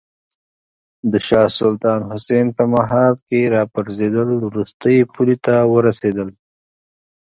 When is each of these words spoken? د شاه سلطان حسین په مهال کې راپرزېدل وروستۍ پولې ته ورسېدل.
د 1.11 1.13
شاه 1.27 1.49
سلطان 1.59 2.01
حسین 2.11 2.47
په 2.57 2.63
مهال 2.75 3.13
کې 3.27 3.51
راپرزېدل 3.55 4.29
وروستۍ 4.45 4.97
پولې 5.13 5.35
ته 5.45 5.55
ورسېدل. 5.73 6.29